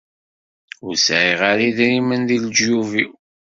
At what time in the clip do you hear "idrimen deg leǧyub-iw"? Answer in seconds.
1.69-3.11